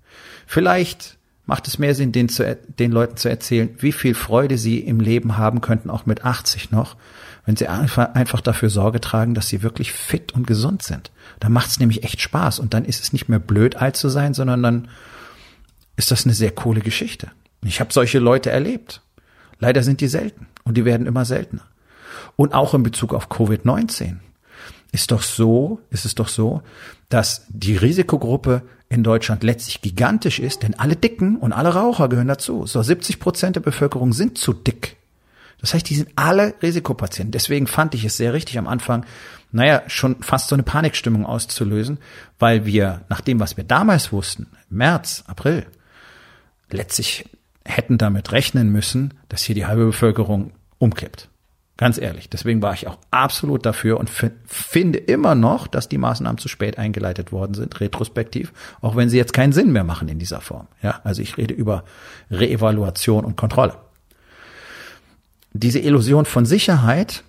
Vielleicht 0.46 1.16
macht 1.46 1.68
es 1.68 1.78
mehr 1.78 1.94
Sinn, 1.94 2.12
den, 2.12 2.28
zu, 2.28 2.58
den 2.78 2.92
Leuten 2.92 3.16
zu 3.16 3.30
erzählen, 3.30 3.70
wie 3.78 3.92
viel 3.92 4.14
Freude 4.14 4.58
sie 4.58 4.80
im 4.80 5.00
Leben 5.00 5.38
haben 5.38 5.62
könnten, 5.62 5.88
auch 5.88 6.04
mit 6.04 6.24
80 6.24 6.70
noch, 6.70 6.96
wenn 7.46 7.56
sie 7.56 7.68
einfach, 7.68 8.40
dafür 8.40 8.68
Sorge 8.68 9.00
tragen, 9.00 9.34
dass 9.34 9.48
sie 9.48 9.62
wirklich 9.62 9.92
fit 9.92 10.32
und 10.32 10.46
gesund 10.46 10.82
sind. 10.82 11.12
Da 11.38 11.48
macht 11.48 11.70
es 11.70 11.78
nämlich 11.78 12.02
echt 12.02 12.20
Spaß 12.20 12.58
und 12.58 12.74
dann 12.74 12.84
ist 12.84 13.02
es 13.02 13.12
nicht 13.12 13.28
mehr 13.28 13.38
blöd, 13.38 13.76
alt 13.76 13.96
zu 13.96 14.08
sein, 14.08 14.34
sondern 14.34 14.62
dann 14.62 14.88
ist 15.94 16.10
das 16.10 16.24
eine 16.24 16.34
sehr 16.34 16.50
coole 16.50 16.80
Geschichte. 16.80 17.30
Ich 17.64 17.80
habe 17.80 17.92
solche 17.92 18.18
Leute 18.18 18.50
erlebt. 18.50 19.00
Leider 19.60 19.82
sind 19.82 20.00
die 20.00 20.08
selten 20.08 20.48
und 20.64 20.76
die 20.76 20.84
werden 20.84 21.06
immer 21.06 21.24
seltener. 21.24 21.62
Und 22.34 22.52
auch 22.52 22.74
in 22.74 22.82
Bezug 22.82 23.14
auf 23.14 23.30
Covid-19 23.30 24.16
ist 24.92 25.12
doch 25.12 25.22
so, 25.22 25.80
ist 25.90 26.04
es 26.04 26.16
doch 26.16 26.28
so, 26.28 26.62
dass 27.08 27.46
die 27.48 27.76
Risikogruppe 27.76 28.62
in 28.88 29.04
Deutschland 29.04 29.44
letztlich 29.44 29.82
gigantisch 29.82 30.40
ist, 30.40 30.64
denn 30.64 30.74
alle 30.74 30.96
Dicken 30.96 31.36
und 31.36 31.52
alle 31.52 31.74
Raucher 31.74 32.08
gehören 32.08 32.28
dazu. 32.28 32.66
So 32.66 32.82
70 32.82 33.20
Prozent 33.20 33.56
der 33.56 33.60
Bevölkerung 33.60 34.12
sind 34.12 34.36
zu 34.36 34.52
dick. 34.52 34.96
Das 35.60 35.74
heißt, 35.74 35.88
die 35.88 35.94
sind 35.94 36.10
alle 36.16 36.54
Risikopatienten. 36.62 37.32
Deswegen 37.32 37.66
fand 37.66 37.94
ich 37.94 38.04
es 38.04 38.16
sehr 38.16 38.32
richtig 38.32 38.58
am 38.58 38.66
Anfang, 38.66 39.06
naja, 39.52 39.82
schon 39.86 40.22
fast 40.22 40.48
so 40.48 40.54
eine 40.54 40.62
Panikstimmung 40.62 41.24
auszulösen, 41.24 41.98
weil 42.38 42.66
wir 42.66 43.02
nach 43.08 43.20
dem, 43.20 43.40
was 43.40 43.56
wir 43.56 43.64
damals 43.64 44.12
wussten, 44.12 44.48
März, 44.68 45.24
April, 45.26 45.66
letztlich 46.70 47.24
hätten 47.64 47.98
damit 47.98 48.32
rechnen 48.32 48.70
müssen, 48.70 49.14
dass 49.28 49.42
hier 49.42 49.54
die 49.54 49.66
halbe 49.66 49.86
Bevölkerung 49.86 50.52
umkippt. 50.78 51.28
Ganz 51.78 51.98
ehrlich. 51.98 52.30
Deswegen 52.30 52.62
war 52.62 52.72
ich 52.72 52.86
auch 52.86 52.98
absolut 53.10 53.66
dafür 53.66 54.00
und 54.00 54.10
finde 54.46 54.98
immer 54.98 55.34
noch, 55.34 55.66
dass 55.66 55.88
die 55.90 55.98
Maßnahmen 55.98 56.38
zu 56.38 56.48
spät 56.48 56.78
eingeleitet 56.78 57.32
worden 57.32 57.52
sind, 57.52 57.80
retrospektiv, 57.80 58.52
auch 58.80 58.96
wenn 58.96 59.10
sie 59.10 59.18
jetzt 59.18 59.34
keinen 59.34 59.52
Sinn 59.52 59.72
mehr 59.72 59.84
machen 59.84 60.08
in 60.08 60.18
dieser 60.18 60.40
Form. 60.40 60.68
Ja, 60.82 61.00
also 61.04 61.20
ich 61.20 61.36
rede 61.36 61.52
über 61.52 61.84
Reevaluation 62.30 63.26
und 63.26 63.36
Kontrolle. 63.36 63.74
Diese 65.60 65.78
Illusion 65.78 66.24
von 66.24 66.46
Sicherheit 66.46 67.24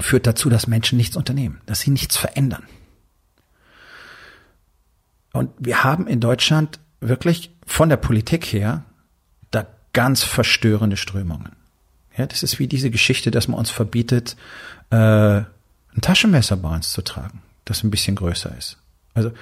führt 0.00 0.26
dazu, 0.26 0.50
dass 0.50 0.66
Menschen 0.66 0.96
nichts 0.96 1.16
unternehmen, 1.16 1.60
dass 1.66 1.80
sie 1.80 1.90
nichts 1.90 2.16
verändern. 2.16 2.64
Und 5.32 5.50
wir 5.58 5.84
haben 5.84 6.06
in 6.06 6.20
Deutschland 6.20 6.78
wirklich 7.00 7.50
von 7.66 7.88
der 7.88 7.96
Politik 7.96 8.44
her 8.46 8.84
da 9.50 9.66
ganz 9.92 10.22
verstörende 10.22 10.96
Strömungen. 10.96 11.52
Ja, 12.16 12.26
das 12.26 12.42
ist 12.42 12.58
wie 12.58 12.68
diese 12.68 12.90
Geschichte, 12.90 13.30
dass 13.30 13.48
man 13.48 13.58
uns 13.58 13.70
verbietet, 13.70 14.36
äh, 14.90 14.96
ein 14.96 16.00
Taschenmesser 16.00 16.56
bei 16.56 16.74
uns 16.74 16.90
zu 16.90 17.02
tragen, 17.02 17.42
das 17.64 17.82
ein 17.82 17.90
bisschen 17.90 18.16
größer 18.16 18.56
ist. 18.56 18.78
Also 19.14 19.32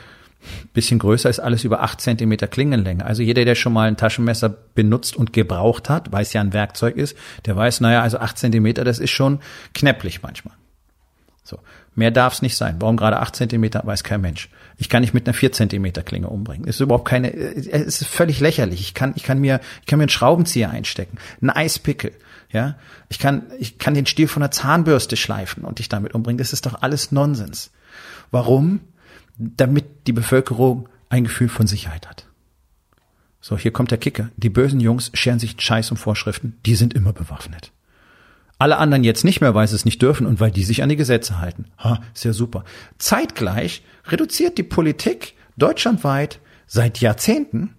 bisschen 0.73 0.99
größer 0.99 1.31
ist 1.31 1.41
alles 1.41 1.65
über 1.65 1.83
acht 1.83 2.01
Zentimeter 2.01 2.49
Klingenlänge. 2.49 3.05
Also 3.05 3.23
jeder, 3.23 3.45
der 3.45 3.55
schon 3.55 3.73
mal 3.73 3.89
ein 3.89 3.97
Taschenmesser 3.97 4.49
benutzt 4.49 5.17
und 5.17 5.33
gebraucht 5.33 5.89
hat, 5.89 6.13
weiß 6.13 6.33
ja 6.33 6.41
ein 6.41 6.53
Werkzeug 6.53 6.97
ist, 6.97 7.17
der 7.47 7.57
weiß, 7.57 7.81
naja, 7.81 8.03
also 8.03 8.19
acht 8.19 8.39
Zentimeter, 8.39 8.85
das 8.85 8.99
ist 8.99 9.11
schon 9.11 9.41
knäpplich 9.75 10.23
manchmal. 10.23 10.55
So. 11.45 11.59
Mehr 11.95 12.11
darf 12.11 12.35
es 12.35 12.43
nicht 12.43 12.57
sein. 12.57 12.77
Warum 12.79 12.97
gerade 12.97 13.21
acht 13.21 13.37
Zentimeter, 13.37 13.83
weiß 13.85 14.03
kein 14.03 14.23
Mensch. 14.23 14.49
Ich 14.79 14.89
kann 14.89 15.03
nicht 15.03 15.13
mit 15.13 15.27
einer 15.27 15.35
vier 15.35 15.53
Zentimeter 15.53 16.03
Klinge 16.03 16.29
umbringen. 16.29 16.67
ist 16.67 16.81
überhaupt 16.81 17.07
keine, 17.07 17.35
es 17.35 18.01
ist 18.01 18.07
völlig 18.07 18.41
lächerlich. 18.41 18.81
Ich 18.81 18.95
kann, 18.95 19.13
ich 19.17 19.23
kann 19.23 19.39
mir, 19.39 19.61
ich 19.81 19.87
kann 19.87 19.99
mir 19.99 20.05
einen 20.05 20.09
Schraubenzieher 20.09 20.71
einstecken, 20.71 21.19
einen 21.41 21.51
Eispickel. 21.51 22.13
Ja, 22.51 22.77
ich 23.09 23.19
kann, 23.19 23.45
ich 23.59 23.79
kann 23.79 23.95
den 23.95 24.07
Stiel 24.07 24.29
von 24.29 24.43
einer 24.43 24.51
Zahnbürste 24.51 25.17
schleifen 25.17 25.65
und 25.65 25.79
dich 25.79 25.89
damit 25.89 26.15
umbringen. 26.15 26.39
Das 26.39 26.53
ist 26.53 26.67
doch 26.67 26.83
alles 26.83 27.11
Nonsens. 27.13 27.71
Warum? 28.31 28.81
Damit 29.57 30.07
die 30.07 30.13
Bevölkerung 30.13 30.89
ein 31.09 31.25
Gefühl 31.25 31.49
von 31.49 31.67
Sicherheit 31.67 32.09
hat. 32.09 32.27
So, 33.41 33.59
hier 33.59 33.73
kommt 33.73 33.91
der 33.91 33.99
Kicker. 33.99 34.31
Die 34.37 34.51
bösen 34.51 34.79
Jungs 34.79 35.11
scheren 35.15 35.41
sich 35.41 35.57
Scheiß 35.59 35.91
um 35.91 35.97
Vorschriften. 35.97 36.59
Die 36.65 36.77
sind 36.77 36.95
immer 36.95 37.13
bewaffnet. 37.13 37.73
Alle 38.59 38.79
anderen 38.79 39.03
jetzt 39.03 39.25
nicht 39.25 39.41
mehr, 39.41 39.55
weil 39.55 39.67
sie 39.67 39.75
es 39.75 39.85
nicht 39.85 40.01
dürfen 40.01 40.27
und 40.27 40.39
weil 40.39 40.53
die 40.53 40.63
sich 40.63 40.85
an 40.85 40.89
die 40.89 40.97
Gesetze 40.97 41.41
halten. 41.41 41.65
Ha, 41.79 42.01
sehr 42.15 42.33
super. 42.33 42.65
Zeitgleich 42.99 43.83
reduziert 44.07 44.59
die 44.59 44.63
Politik 44.63 45.35
deutschlandweit 45.57 46.39
seit 46.69 47.01
Jahrzehnten 47.01 47.75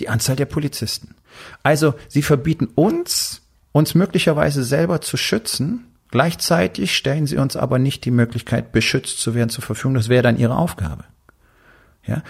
die 0.00 0.08
Anzahl 0.08 0.34
der 0.34 0.46
Polizisten. 0.46 1.14
Also 1.62 1.94
sie 2.08 2.22
verbieten 2.22 2.66
uns 2.74 3.42
uns 3.72 3.94
möglicherweise 3.94 4.64
selber 4.64 5.00
zu 5.00 5.16
schützen. 5.16 5.84
Gleichzeitig 6.10 6.96
stellen 6.96 7.26
sie 7.26 7.36
uns 7.36 7.56
aber 7.56 7.78
nicht 7.78 8.04
die 8.04 8.10
Möglichkeit, 8.10 8.72
beschützt 8.72 9.20
zu 9.20 9.34
werden 9.34 9.50
zur 9.50 9.64
Verfügung. 9.64 9.94
Das 9.94 10.08
wäre 10.08 10.22
dann 10.22 10.38
ihre 10.38 10.56
Aufgabe. 10.56 11.04
Ja. 12.06 12.22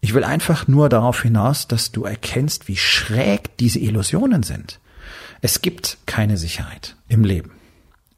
Ich 0.00 0.14
will 0.14 0.22
einfach 0.22 0.68
nur 0.68 0.88
darauf 0.88 1.22
hinaus, 1.22 1.66
dass 1.66 1.90
du 1.90 2.04
erkennst, 2.04 2.68
wie 2.68 2.76
schräg 2.76 3.56
diese 3.56 3.80
Illusionen 3.80 4.44
sind. 4.44 4.78
Es 5.40 5.62
gibt 5.62 5.98
keine 6.06 6.36
Sicherheit 6.36 6.94
im 7.08 7.24
Leben. 7.24 7.50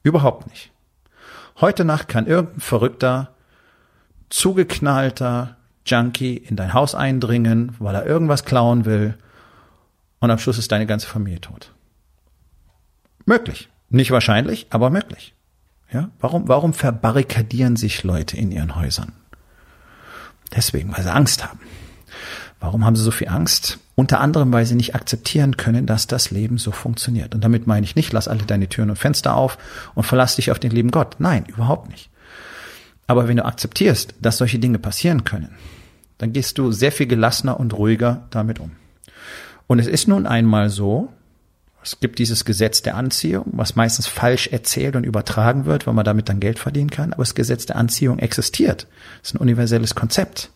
Überhaupt 0.02 0.46
nicht. 0.48 0.70
Heute 1.60 1.84
Nacht 1.84 2.08
kann 2.08 2.26
irgendein 2.26 2.60
verrückter, 2.60 3.34
zugeknallter 4.28 5.56
Junkie 5.86 6.36
in 6.36 6.56
dein 6.56 6.74
Haus 6.74 6.94
eindringen, 6.94 7.74
weil 7.78 7.94
er 7.94 8.06
irgendwas 8.06 8.44
klauen 8.44 8.84
will 8.84 9.16
und 10.20 10.30
am 10.30 10.38
Schluss 10.38 10.58
ist 10.58 10.70
deine 10.70 10.86
ganze 10.86 11.06
Familie 11.06 11.40
tot. 11.40 11.72
Möglich. 13.24 13.69
Nicht 13.90 14.12
wahrscheinlich, 14.12 14.68
aber 14.70 14.88
möglich. 14.88 15.34
Ja? 15.92 16.10
Warum, 16.20 16.48
warum 16.48 16.72
verbarrikadieren 16.72 17.76
sich 17.76 18.04
Leute 18.04 18.36
in 18.36 18.52
ihren 18.52 18.76
Häusern? 18.76 19.12
Deswegen, 20.54 20.92
weil 20.92 21.02
sie 21.02 21.12
Angst 21.12 21.44
haben. 21.44 21.60
Warum 22.60 22.84
haben 22.84 22.96
sie 22.96 23.02
so 23.02 23.10
viel 23.10 23.28
Angst? 23.28 23.78
Unter 23.94 24.20
anderem, 24.20 24.52
weil 24.52 24.66
sie 24.66 24.74
nicht 24.74 24.94
akzeptieren 24.94 25.56
können, 25.56 25.86
dass 25.86 26.06
das 26.06 26.30
Leben 26.30 26.58
so 26.58 26.72
funktioniert. 26.72 27.34
Und 27.34 27.42
damit 27.42 27.66
meine 27.66 27.84
ich 27.84 27.96
nicht, 27.96 28.12
lass 28.12 28.28
alle 28.28 28.44
deine 28.44 28.68
Türen 28.68 28.90
und 28.90 28.96
Fenster 28.96 29.34
auf 29.34 29.58
und 29.94 30.04
verlass 30.04 30.36
dich 30.36 30.50
auf 30.50 30.58
den 30.58 30.70
lieben 30.70 30.90
Gott. 30.90 31.16
Nein, 31.18 31.44
überhaupt 31.46 31.88
nicht. 31.88 32.10
Aber 33.06 33.26
wenn 33.26 33.38
du 33.38 33.44
akzeptierst, 33.44 34.14
dass 34.20 34.38
solche 34.38 34.58
Dinge 34.58 34.78
passieren 34.78 35.24
können, 35.24 35.50
dann 36.18 36.32
gehst 36.32 36.58
du 36.58 36.70
sehr 36.70 36.92
viel 36.92 37.06
gelassener 37.06 37.58
und 37.58 37.72
ruhiger 37.72 38.26
damit 38.30 38.60
um. 38.60 38.72
Und 39.66 39.78
es 39.78 39.86
ist 39.86 40.06
nun 40.06 40.26
einmal 40.26 40.68
so, 40.68 41.12
es 41.82 41.98
gibt 42.00 42.18
dieses 42.18 42.44
Gesetz 42.44 42.82
der 42.82 42.96
Anziehung, 42.96 43.46
was 43.52 43.74
meistens 43.74 44.06
falsch 44.06 44.48
erzählt 44.48 44.96
und 44.96 45.04
übertragen 45.04 45.64
wird, 45.64 45.86
weil 45.86 45.94
man 45.94 46.04
damit 46.04 46.28
dann 46.28 46.40
Geld 46.40 46.58
verdienen 46.58 46.90
kann. 46.90 47.12
Aber 47.12 47.22
das 47.22 47.34
Gesetz 47.34 47.64
der 47.66 47.76
Anziehung 47.76 48.18
existiert. 48.18 48.86
Das 49.20 49.30
ist 49.30 49.34
ein 49.34 49.40
universelles 49.40 49.94
Konzept. 49.94 50.50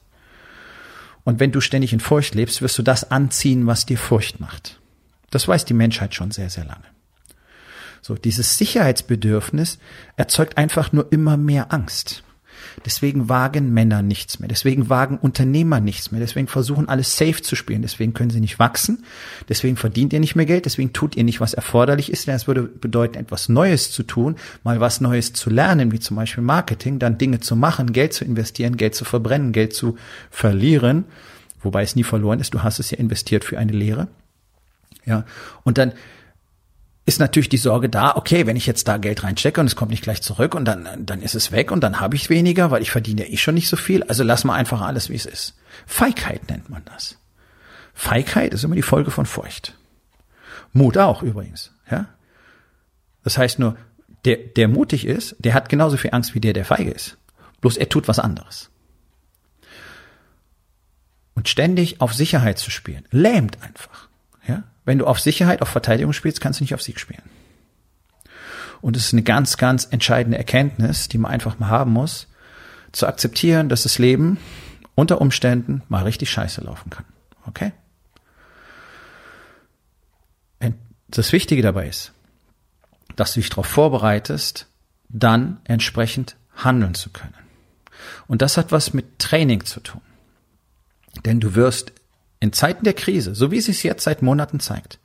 Und 1.25 1.41
wenn 1.41 1.53
du 1.53 1.63
ständig 1.63 1.95
in 1.95 2.01
Furcht 2.01 2.35
lebst, 2.35 2.61
wirst 2.61 2.77
du 2.77 2.83
das 2.83 3.11
anziehen, 3.11 3.67
was 3.67 3.87
dir 3.87 3.97
Furcht 3.97 4.41
macht. 4.41 4.81
Das 5.31 5.49
weiß 5.49 5.65
die 5.65 5.75
Menschheit 5.75 6.15
schon 6.15 6.31
sehr, 6.31 6.51
sehr 6.51 6.65
lange. 6.65 6.85
So, 8.03 8.15
dieses 8.15 8.59
Sicherheitsbedürfnis 8.59 9.79
erzeugt 10.17 10.59
einfach 10.59 10.93
nur 10.93 11.11
immer 11.11 11.39
mehr 11.39 11.73
Angst. 11.73 12.23
Deswegen 12.85 13.29
wagen 13.29 13.73
Männer 13.73 14.03
nichts 14.03 14.39
mehr. 14.39 14.49
Deswegen 14.49 14.89
wagen 14.89 15.19
Unternehmer 15.19 15.81
nichts 15.81 16.11
mehr. 16.11 16.21
Deswegen 16.21 16.49
versuchen 16.49 16.89
alles 16.89 17.17
safe 17.17 17.43
zu 17.43 17.57
spielen. 17.57 17.83
Deswegen 17.83 18.15
können 18.15 18.31
sie 18.31 18.41
nicht 18.41 18.59
wachsen. 18.59 19.05
Deswegen 19.49 19.77
verdient 19.77 20.13
ihr 20.13 20.21
nicht 20.21 20.37
mehr 20.37 20.47
Geld. 20.47 20.65
Deswegen 20.65 20.93
tut 20.93 21.17
ihr 21.17 21.25
nicht, 21.25 21.41
was 21.41 21.55
erforderlich 21.55 22.11
ist. 22.11 22.27
Denn 22.27 22.35
es 22.35 22.47
würde 22.47 22.63
bedeuten, 22.63 23.19
etwas 23.19 23.49
Neues 23.49 23.91
zu 23.91 24.03
tun, 24.03 24.37
mal 24.63 24.81
was 24.81 25.01
Neues 25.01 25.33
zu 25.33 25.51
lernen, 25.51 25.93
wie 25.93 26.01
zum 26.01 26.17
Beispiel 26.17 26.45
Marketing, 26.45 26.99
dann 26.99 27.19
Dinge 27.19 27.41
zu 27.41 27.57
machen, 27.57 27.93
Geld 27.93 28.13
zu 28.13 28.25
investieren, 28.25 28.77
Geld 28.77 28.95
zu 28.95 29.05
verbrennen, 29.05 29.53
Geld 29.53 29.75
zu 29.75 29.97
verlieren. 30.31 31.05
Wobei 31.63 31.83
es 31.83 31.97
nie 31.97 32.05
verloren 32.05 32.41
ist. 32.41 32.55
Du 32.55 32.63
hast 32.63 32.79
es 32.79 32.91
ja 32.91 32.99
investiert 32.99 33.45
für 33.45 33.59
eine 33.59 33.73
Lehre. 33.73 34.09
Ja. 35.07 35.25
Und 35.65 35.79
dann 35.79 35.93
ist 37.07 37.21
natürlich 37.21 37.51
die 37.51 37.59
Sorge 37.59 37.89
da, 37.89 38.17
okay, 38.17 38.47
wenn 38.47 38.57
ich 38.57 38.67
jetzt 38.67 38.89
da 38.89 38.97
Geld 38.97 39.25
reinstecke 39.25 39.61
und 39.61 39.67
es 39.67 39.77
kommt 39.77 39.91
nicht 39.91 40.03
gleich 40.03 40.23
zurück 40.23 40.55
und 40.55 40.65
dann, 40.65 41.05
dann 41.05 41.21
ist 41.21 41.35
es 41.35 41.53
weg 41.53 41.71
und 41.71 41.83
dann 41.83 42.01
habe 42.01 42.17
ich 42.17 42.31
weniger, 42.31 42.71
weil 42.71 42.83
ich 42.83 42.91
verdiene 42.91 43.27
ja 43.27 43.33
eh 43.33 43.37
schon 43.37 43.55
nicht 43.55 43.69
so 43.69 43.77
viel. 43.77 44.03
Also 44.05 44.25
lass 44.25 44.45
mal 44.45 44.55
einfach 44.55 44.81
alles, 44.81 45.11
wie 45.11 45.17
es 45.17 45.27
ist. 45.27 45.55
Feigheit 45.87 46.49
nennt 46.49 46.71
man 46.71 46.83
das. 46.87 47.19
Feigheit 47.93 48.55
ist 48.55 48.65
immer 48.65 48.75
die 48.75 48.83
Folge 48.83 49.11
von 49.11 49.27
Furcht. 49.27 49.75
Mut 50.73 50.97
auch 50.97 51.23
übrigens, 51.23 51.73
ja. 51.91 52.09
Das 53.23 53.39
heißt 53.39 53.59
nur, 53.59 53.77
der, 54.25 54.37
der 54.37 54.69
mutig 54.69 55.07
ist, 55.07 55.37
der 55.39 55.55
hat 55.55 55.69
genauso 55.69 55.97
viel 55.97 56.13
Angst 56.13 56.35
wie 56.35 56.41
der, 56.41 56.55
der 56.55 56.65
feige 56.65 56.91
ist. 56.91 57.19
Bloß 57.61 57.77
er 57.77 57.89
tut 57.89 58.09
was 58.09 58.19
anderes. 58.19 58.71
Und 61.35 61.49
ständig 61.49 62.01
auf 62.01 62.15
Sicherheit 62.15 62.59
zu 62.59 62.71
spielen, 62.71 63.07
lähmt 63.11 63.63
einfach. 63.63 64.09
Wenn 64.85 64.99
du 64.99 65.07
auf 65.07 65.21
Sicherheit, 65.21 65.63
auf 65.63 65.69
Verteidigung 65.69 66.13
spielst, 66.13 66.41
kannst 66.41 66.61
du 66.61 66.65
nicht 66.65 66.75
auf 66.75 66.83
Sieg 66.83 67.01
spielen. 67.01 67.23
Und 68.81 68.97
es 68.97 69.07
ist 69.07 69.13
eine 69.13 69.23
ganz, 69.23 69.57
ganz 69.57 69.89
entscheidende 69.91 70.37
Erkenntnis, 70.37 71.09
die 71.09 71.19
man 71.19 71.31
einfach 71.31 71.59
mal 71.59 71.69
haben 71.69 71.93
muss, 71.93 72.27
zu 72.93 73.07
akzeptieren, 73.07 73.69
dass 73.69 73.85
das 73.85 73.99
Leben 73.99 74.39
unter 74.95 75.21
Umständen 75.21 75.83
mal 75.89 76.05
richtig 76.05 76.31
scheiße 76.31 76.61
laufen 76.61 76.91
kann. 76.91 77.05
Okay? 77.47 77.73
Das 81.09 81.33
Wichtige 81.33 81.63
dabei 81.63 81.87
ist, 81.87 82.13
dass 83.15 83.35
du 83.35 83.41
dich 83.41 83.49
darauf 83.49 83.67
vorbereitest, 83.67 84.67
dann 85.09 85.61
entsprechend 85.63 86.35
handeln 86.57 86.95
zu 86.95 87.11
können. 87.11 87.35
Und 88.27 88.43
das 88.43 88.57
hat 88.57 88.73
was 88.73 88.95
mit 88.95 89.21
Training 89.21 89.65
zu 89.65 89.79
tun. 89.79 90.01
Denn 91.25 91.39
du 91.39 91.55
wirst 91.55 91.93
in 92.45 92.53
Zeiten 92.53 92.85
der 92.85 92.93
Krise, 92.93 93.35
so 93.35 93.51
wie 93.51 93.57
es 93.57 93.65
sich 93.65 93.83
jetzt 93.83 94.05
seit 94.05 94.21
Monaten 94.21 94.61
zeigt, 94.61 94.99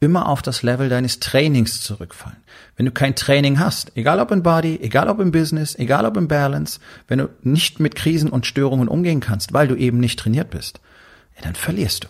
immer 0.00 0.26
auf 0.28 0.40
das 0.40 0.62
Level 0.62 0.88
deines 0.88 1.20
Trainings 1.20 1.82
zurückfallen. 1.82 2.38
Wenn 2.76 2.86
du 2.86 2.92
kein 2.92 3.14
Training 3.14 3.58
hast, 3.58 3.94
egal 3.98 4.18
ob 4.18 4.30
im 4.30 4.42
Body, 4.42 4.78
egal 4.80 5.10
ob 5.10 5.20
im 5.20 5.30
Business, 5.30 5.78
egal 5.78 6.06
ob 6.06 6.16
im 6.16 6.26
Balance, 6.26 6.80
wenn 7.06 7.18
du 7.18 7.28
nicht 7.42 7.80
mit 7.80 7.96
Krisen 7.96 8.30
und 8.30 8.46
Störungen 8.46 8.88
umgehen 8.88 9.20
kannst, 9.20 9.52
weil 9.52 9.68
du 9.68 9.76
eben 9.76 10.00
nicht 10.00 10.18
trainiert 10.18 10.48
bist, 10.48 10.80
ja, 11.36 11.42
dann 11.42 11.54
verlierst 11.54 12.04
du. 12.04 12.08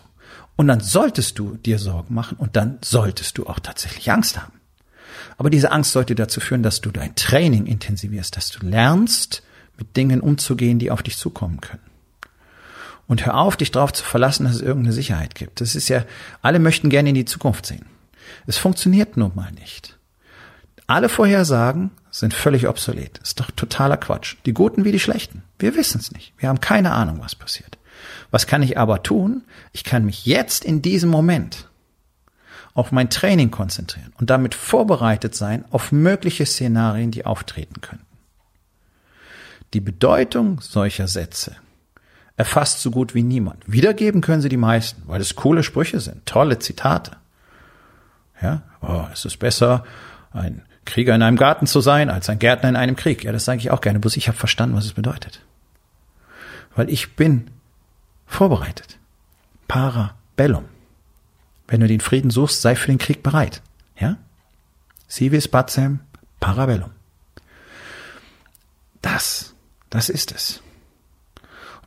Und 0.55 0.69
dann 0.69 0.79
solltest 0.79 1.37
du 1.37 1.57
dir 1.57 1.77
Sorgen 1.77 2.13
machen 2.13 2.37
und 2.37 2.55
dann 2.55 2.79
solltest 2.81 3.37
du 3.37 3.47
auch 3.47 3.59
tatsächlich 3.59 4.09
Angst 4.09 4.39
haben. 4.39 4.53
Aber 5.37 5.49
diese 5.49 5.71
Angst 5.73 5.91
sollte 5.91 6.15
dazu 6.15 6.39
führen, 6.39 6.63
dass 6.63 6.79
du 6.79 6.91
dein 6.91 7.15
Training 7.15 7.65
intensivierst, 7.65 8.37
dass 8.37 8.51
du 8.51 8.65
lernst, 8.65 9.43
mit 9.77 9.97
Dingen 9.97 10.21
umzugehen, 10.21 10.79
die 10.79 10.91
auf 10.91 11.03
dich 11.03 11.17
zukommen 11.17 11.59
können. 11.59 11.90
Und 13.11 13.25
hör 13.25 13.35
auf, 13.35 13.57
dich 13.57 13.71
darauf 13.71 13.91
zu 13.91 14.05
verlassen, 14.05 14.45
dass 14.45 14.55
es 14.55 14.61
irgendeine 14.61 14.93
Sicherheit 14.93 15.35
gibt. 15.35 15.59
Das 15.59 15.75
ist 15.75 15.89
ja, 15.89 16.05
alle 16.41 16.59
möchten 16.59 16.89
gerne 16.89 17.09
in 17.09 17.15
die 17.15 17.25
Zukunft 17.25 17.65
sehen. 17.65 17.85
Es 18.47 18.55
funktioniert 18.55 19.17
nun 19.17 19.33
mal 19.35 19.51
nicht. 19.51 19.99
Alle 20.87 21.09
Vorhersagen 21.09 21.91
sind 22.09 22.33
völlig 22.33 22.69
obsolet. 22.69 23.17
Ist 23.17 23.41
doch 23.41 23.51
totaler 23.51 23.97
Quatsch. 23.97 24.37
Die 24.45 24.53
Guten 24.53 24.85
wie 24.85 24.93
die 24.93 24.99
Schlechten. 25.01 25.43
Wir 25.59 25.75
wissen 25.75 25.99
es 25.99 26.13
nicht. 26.13 26.31
Wir 26.37 26.47
haben 26.47 26.61
keine 26.61 26.93
Ahnung, 26.93 27.19
was 27.19 27.35
passiert. 27.35 27.77
Was 28.29 28.47
kann 28.47 28.63
ich 28.63 28.77
aber 28.77 29.03
tun? 29.03 29.43
Ich 29.73 29.83
kann 29.83 30.05
mich 30.05 30.25
jetzt 30.25 30.63
in 30.63 30.81
diesem 30.81 31.09
Moment 31.09 31.67
auf 32.75 32.93
mein 32.93 33.09
Training 33.09 33.51
konzentrieren 33.51 34.13
und 34.19 34.29
damit 34.29 34.55
vorbereitet 34.55 35.35
sein 35.35 35.65
auf 35.69 35.91
mögliche 35.91 36.45
Szenarien, 36.45 37.11
die 37.11 37.25
auftreten 37.25 37.81
könnten. 37.81 38.05
Die 39.73 39.81
Bedeutung 39.81 40.61
solcher 40.61 41.09
Sätze 41.09 41.57
erfasst 42.41 42.81
so 42.81 42.89
gut 42.89 43.13
wie 43.13 43.21
niemand. 43.21 43.63
Wiedergeben 43.67 44.21
können 44.21 44.41
sie 44.41 44.49
die 44.49 44.57
meisten, 44.57 45.03
weil 45.05 45.21
es 45.21 45.35
coole 45.35 45.61
Sprüche 45.61 45.99
sind, 45.99 46.25
tolle 46.25 46.57
Zitate. 46.57 47.17
Ja, 48.41 48.63
oh, 48.81 49.05
es 49.13 49.25
ist 49.25 49.37
besser, 49.37 49.83
ein 50.33 50.63
Krieger 50.85 51.13
in 51.13 51.21
einem 51.21 51.37
Garten 51.37 51.67
zu 51.67 51.81
sein, 51.81 52.09
als 52.09 52.29
ein 52.29 52.39
Gärtner 52.39 52.69
in 52.69 52.75
einem 52.75 52.95
Krieg. 52.95 53.23
Ja, 53.23 53.31
das 53.31 53.45
sage 53.45 53.59
ich 53.59 53.69
auch 53.69 53.81
gerne, 53.81 53.99
bloß 53.99 54.17
ich 54.17 54.27
habe 54.27 54.39
verstanden, 54.39 54.75
was 54.75 54.85
es 54.85 54.93
bedeutet. 54.93 55.41
Weil 56.75 56.89
ich 56.89 57.15
bin 57.15 57.51
vorbereitet. 58.25 58.97
Parabellum. 59.67 60.65
Wenn 61.67 61.81
du 61.81 61.87
den 61.87 61.99
Frieden 61.99 62.31
suchst, 62.31 62.63
sei 62.63 62.75
für 62.75 62.87
den 62.87 62.97
Krieg 62.97 63.21
bereit. 63.21 63.61
Ja? 63.99 64.17
Civis 65.07 65.47
pacem 65.47 65.99
parabellum. 66.39 66.89
Das, 69.03 69.53
das 69.91 70.09
ist 70.09 70.31
es. 70.31 70.63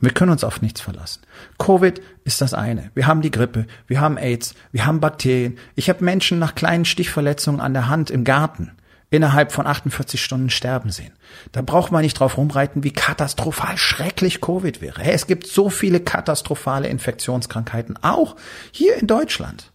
Wir 0.05 0.13
können 0.13 0.31
uns 0.31 0.43
auf 0.43 0.61
nichts 0.61 0.81
verlassen. 0.81 1.21
Covid 1.57 1.99
ist 2.25 2.39
das 2.39 2.53
eine. 2.53 2.91
Wir 2.93 3.07
haben 3.07 3.23
die 3.23 3.31
Grippe, 3.31 3.65
wir 3.87 3.99
haben 3.99 4.19
AIDS, 4.19 4.53
wir 4.71 4.85
haben 4.85 4.99
Bakterien. 4.99 5.57
Ich 5.73 5.89
habe 5.89 6.05
Menschen 6.05 6.37
nach 6.37 6.53
kleinen 6.53 6.85
Stichverletzungen 6.85 7.59
an 7.59 7.73
der 7.73 7.89
Hand 7.89 8.11
im 8.11 8.23
Garten 8.23 8.73
innerhalb 9.09 9.51
von 9.51 9.65
48 9.65 10.23
Stunden 10.23 10.51
sterben 10.51 10.91
sehen. 10.91 11.11
Da 11.53 11.63
braucht 11.63 11.91
man 11.91 12.03
nicht 12.03 12.19
drauf 12.19 12.37
rumreiten, 12.37 12.83
wie 12.83 12.91
katastrophal 12.91 13.79
schrecklich 13.79 14.41
Covid 14.41 14.79
wäre. 14.79 15.01
Hey, 15.01 15.15
es 15.15 15.25
gibt 15.25 15.47
so 15.47 15.71
viele 15.71 15.99
katastrophale 15.99 16.87
Infektionskrankheiten, 16.87 17.97
auch 18.03 18.35
hier 18.71 18.97
in 18.97 19.07
Deutschland, 19.07 19.71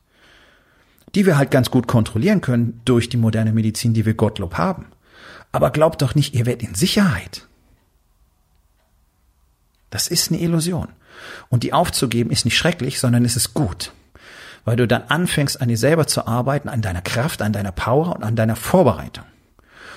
die 1.16 1.26
wir 1.26 1.38
halt 1.38 1.50
ganz 1.50 1.72
gut 1.72 1.88
kontrollieren 1.88 2.40
können 2.40 2.80
durch 2.84 3.08
die 3.08 3.16
moderne 3.16 3.52
Medizin, 3.52 3.94
die 3.94 4.06
wir 4.06 4.14
Gottlob 4.14 4.58
haben. 4.58 4.86
Aber 5.50 5.72
glaubt 5.72 6.02
doch 6.02 6.14
nicht, 6.14 6.36
ihr 6.36 6.46
werdet 6.46 6.68
in 6.68 6.76
Sicherheit. 6.76 7.48
Das 9.90 10.08
ist 10.08 10.30
eine 10.30 10.40
Illusion. 10.40 10.88
Und 11.48 11.62
die 11.62 11.72
aufzugeben 11.72 12.30
ist 12.30 12.44
nicht 12.44 12.56
schrecklich, 12.56 13.00
sondern 13.00 13.24
es 13.24 13.36
ist 13.36 13.54
gut. 13.54 13.92
Weil 14.64 14.76
du 14.76 14.86
dann 14.86 15.02
anfängst, 15.08 15.60
an 15.60 15.68
dir 15.68 15.76
selber 15.76 16.06
zu 16.06 16.26
arbeiten, 16.26 16.68
an 16.68 16.82
deiner 16.82 17.02
Kraft, 17.02 17.42
an 17.42 17.52
deiner 17.52 17.72
Power 17.72 18.16
und 18.16 18.22
an 18.22 18.36
deiner 18.36 18.56
Vorbereitung. 18.56 19.24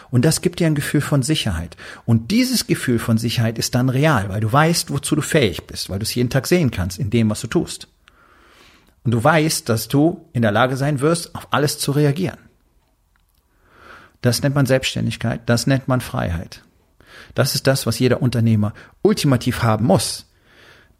Und 0.09 0.23
das 0.25 0.41
gibt 0.41 0.59
dir 0.59 0.67
ein 0.67 0.75
Gefühl 0.75 1.01
von 1.01 1.23
Sicherheit. 1.23 1.75
Und 2.05 2.29
dieses 2.29 2.67
Gefühl 2.67 2.99
von 2.99 3.17
Sicherheit 3.17 3.57
ist 3.57 3.73
dann 3.73 3.89
real, 3.89 4.29
weil 4.29 4.41
du 4.41 4.51
weißt, 4.51 4.91
wozu 4.91 5.15
du 5.15 5.21
fähig 5.21 5.65
bist, 5.65 5.89
weil 5.89 5.99
du 5.99 6.03
es 6.03 6.13
jeden 6.13 6.29
Tag 6.29 6.45
sehen 6.45 6.69
kannst 6.69 6.99
in 6.99 7.09
dem, 7.09 7.29
was 7.29 7.41
du 7.41 7.47
tust. 7.47 7.87
Und 9.03 9.11
du 9.11 9.23
weißt, 9.23 9.67
dass 9.67 9.87
du 9.87 10.29
in 10.31 10.43
der 10.43 10.51
Lage 10.51 10.77
sein 10.77 10.99
wirst, 10.99 11.35
auf 11.35 11.47
alles 11.51 11.79
zu 11.79 11.91
reagieren. 11.91 12.37
Das 14.21 14.41
nennt 14.41 14.55
man 14.55 14.65
Selbstständigkeit, 14.65 15.41
das 15.47 15.67
nennt 15.67 15.87
man 15.87 15.99
Freiheit. 15.99 16.61
Das 17.33 17.55
ist 17.55 17.67
das, 17.67 17.85
was 17.85 17.99
jeder 17.99 18.21
Unternehmer 18.21 18.73
ultimativ 19.01 19.63
haben 19.63 19.85
muss. 19.85 20.25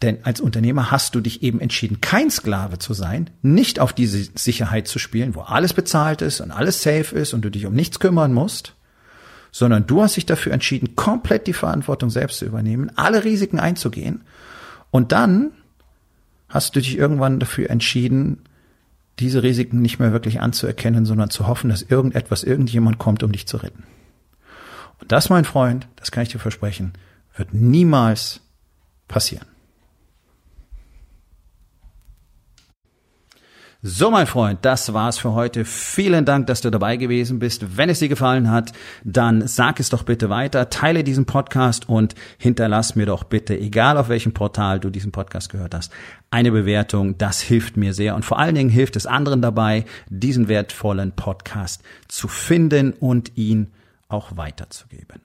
Denn 0.02 0.18
als 0.24 0.42
Unternehmer 0.42 0.92
hast 0.92 1.16
du 1.16 1.22
dich 1.22 1.44
eben 1.44 1.62
entschieden, 1.62 2.02
kein 2.02 2.30
Sklave 2.30 2.78
zu 2.78 2.94
sein, 2.94 3.30
nicht 3.42 3.80
auf 3.80 3.94
diese 3.94 4.28
Sicherheit 4.36 4.88
zu 4.88 5.00
spielen, 5.00 5.34
wo 5.36 5.42
alles 5.42 5.74
bezahlt 5.74 6.22
ist 6.22 6.42
und 6.42 6.52
alles 6.52 6.82
safe 6.82 7.16
ist 7.16 7.34
und 7.34 7.44
du 7.44 7.50
dich 7.50 7.66
um 7.66 7.74
nichts 7.74 8.00
kümmern 8.00 8.34
musst, 8.34 8.74
sondern 9.52 9.88
du 9.88 10.02
hast 10.02 10.18
dich 10.18 10.26
dafür 10.26 10.52
entschieden, 10.52 10.96
komplett 10.96 11.48
die 11.48 11.54
Verantwortung 11.54 12.10
selbst 12.10 12.40
zu 12.40 12.46
übernehmen, 12.46 12.92
alle 12.96 13.24
Risiken 13.24 13.60
einzugehen. 13.60 14.22
Und 14.92 15.12
dann 15.12 15.52
hast 16.50 16.76
du 16.76 16.82
dich 16.82 16.98
irgendwann 16.98 17.40
dafür 17.40 17.70
entschieden, 17.70 18.40
diese 19.20 19.44
Risiken 19.44 19.82
nicht 19.82 20.00
mehr 20.00 20.12
wirklich 20.12 20.42
anzuerkennen, 20.42 21.06
sondern 21.06 21.30
zu 21.30 21.48
hoffen, 21.48 21.70
dass 21.70 21.84
irgendetwas, 21.84 22.44
irgendjemand 22.44 22.98
kommt, 22.98 23.24
um 23.24 23.32
dich 23.32 23.48
zu 23.48 23.58
retten. 23.58 23.84
Und 25.04 25.12
das, 25.12 25.30
mein 25.30 25.44
Freund, 25.44 25.90
das 25.98 26.12
kann 26.12 26.24
ich 26.24 26.30
dir 26.30 26.40
versprechen, 26.40 26.94
wird 27.36 27.54
niemals 27.54 28.40
passieren. 29.10 29.46
So, 33.82 34.10
mein 34.10 34.28
Freund, 34.28 34.60
das 34.62 34.94
war's 34.94 35.18
für 35.18 35.34
heute. 35.34 35.66
Vielen 35.66 36.24
Dank, 36.24 36.48
dass 36.48 36.62
du 36.62 36.70
dabei 36.70 36.96
gewesen 36.96 37.40
bist. 37.40 37.76
Wenn 37.76 37.90
es 37.90 38.00
dir 38.00 38.08
gefallen 38.08 38.50
hat, 38.50 38.72
dann 39.04 39.46
sag 39.46 39.82
es 39.82 39.90
doch 39.90 40.04
bitte 40.04 40.30
weiter, 40.30 40.70
teile 40.70 41.04
diesen 41.04 41.26
Podcast 41.26 41.90
und 41.90 42.16
hinterlass 42.38 42.96
mir 42.96 43.06
doch 43.06 43.26
bitte, 43.26 43.60
egal 43.60 43.98
auf 43.98 44.08
welchem 44.08 44.34
Portal 44.34 44.80
du 44.80 44.90
diesen 44.90 45.12
Podcast 45.12 45.50
gehört 45.50 45.76
hast, 45.76 45.92
eine 46.32 46.54
Bewertung. 46.54 47.18
Das 47.18 47.42
hilft 47.42 47.76
mir 47.76 47.94
sehr 47.94 48.16
und 48.16 48.24
vor 48.24 48.40
allen 48.40 48.56
Dingen 48.56 48.70
hilft 48.70 48.96
es 48.96 49.06
anderen 49.06 49.42
dabei, 49.42 49.84
diesen 50.08 50.48
wertvollen 50.48 51.12
Podcast 51.12 51.84
zu 52.08 52.30
finden 52.30 52.94
und 52.94 53.36
ihn 53.36 53.74
auch 54.14 54.38
weiterzugeben. 54.38 55.22